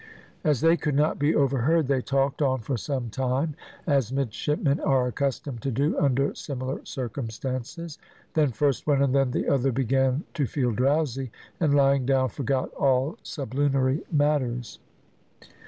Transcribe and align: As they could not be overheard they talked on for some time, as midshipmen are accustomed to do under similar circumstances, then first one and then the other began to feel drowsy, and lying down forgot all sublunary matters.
As 0.43 0.61
they 0.61 0.77
could 0.77 0.95
not 0.95 1.19
be 1.19 1.35
overheard 1.35 1.87
they 1.87 2.01
talked 2.01 2.41
on 2.41 2.61
for 2.61 2.75
some 2.75 3.11
time, 3.11 3.53
as 3.85 4.11
midshipmen 4.11 4.79
are 4.79 5.05
accustomed 5.05 5.61
to 5.61 5.69
do 5.69 5.95
under 5.99 6.33
similar 6.33 6.83
circumstances, 6.85 7.99
then 8.33 8.49
first 8.51 8.87
one 8.87 9.03
and 9.03 9.13
then 9.13 9.29
the 9.29 9.47
other 9.47 9.71
began 9.71 10.23
to 10.33 10.47
feel 10.47 10.71
drowsy, 10.71 11.29
and 11.59 11.75
lying 11.75 12.07
down 12.07 12.29
forgot 12.29 12.73
all 12.73 13.19
sublunary 13.21 14.01
matters. 14.11 14.79